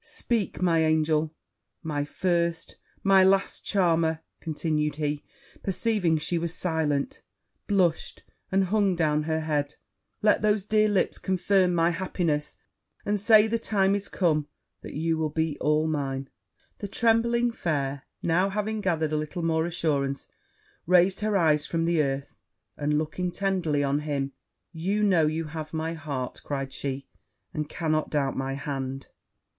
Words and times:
Speak, 0.03 0.63
my 0.63 0.79
angel 0.83 1.31
my 1.83 2.03
first, 2.05 2.77
my 3.03 3.23
last, 3.23 3.63
charmer!' 3.63 4.21
continued 4.39 4.95
he, 4.95 5.23
perceiving 5.61 6.17
she 6.17 6.39
was 6.39 6.55
silent, 6.55 7.21
blushed, 7.67 8.23
and 8.51 8.63
hung 8.73 8.95
down 8.95 9.21
her 9.25 9.41
head; 9.41 9.75
'let 10.23 10.41
those 10.41 10.65
dear 10.65 10.89
lips 10.89 11.19
confirm 11.19 11.75
my 11.75 11.91
happiness, 11.91 12.55
and 13.05 13.19
say 13.19 13.45
the 13.45 13.59
time 13.59 13.93
is 13.93 14.07
come 14.09 14.47
that 14.81 14.95
you 14.95 15.19
will 15.19 15.29
be 15.29 15.55
all 15.59 15.85
mine.' 15.85 16.31
The 16.79 16.87
trembling 16.87 17.51
fair 17.51 18.07
now, 18.23 18.49
having 18.49 18.81
gathered 18.81 19.11
a 19.11 19.17
little 19.17 19.43
more 19.43 19.67
assurance, 19.67 20.27
raised 20.87 21.19
her 21.19 21.37
eyes 21.37 21.67
from 21.67 21.83
the 21.83 22.01
earth, 22.01 22.35
and 22.75 22.97
looking 22.97 23.29
tenderly 23.29 23.83
on 23.83 23.99
him, 23.99 24.31
'You 24.71 25.03
know 25.03 25.27
you 25.27 25.43
have 25.43 25.75
my 25.75 25.93
heart,' 25.93 26.41
cried 26.43 26.73
she; 26.73 27.07
'and 27.53 27.69
cannot 27.69 28.09
doubt 28.09 28.35
my 28.35 28.53
hand.' 28.53 29.05